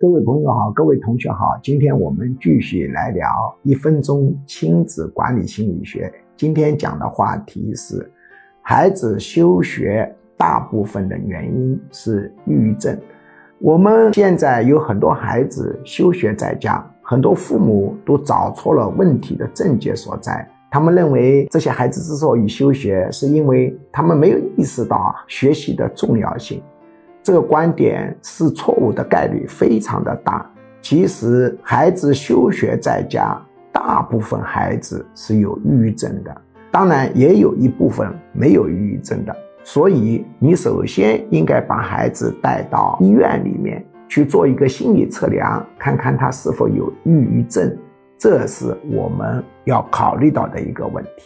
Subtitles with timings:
[0.00, 3.28] 各位朋友好，各位同学好，今天我们继续来聊
[3.64, 6.08] 一分钟亲子管理心理学。
[6.36, 8.08] 今天讲的话题是，
[8.62, 12.96] 孩子休学大部分的原因是抑郁症。
[13.58, 20.48] 我们现在有很多孩子休学在家，很多父母都找错了问题的症结所在。
[20.70, 26.62] 他们认为这些孩子之所以休学，是因为他们没有意识到学习的重要性。
[27.28, 30.50] 这个观点是错误的概率非常的大。
[30.80, 33.38] 其实孩子休学在家，
[33.70, 36.34] 大部分孩子是有抑郁症的，
[36.70, 39.36] 当然也有一部分没有抑郁症的。
[39.62, 47.76] 所以你首先应该把孩子带到医院里面去做一个心理测量，看看他是否有抑郁症，
[48.16, 51.24] 这是我们要考虑到的一个问题。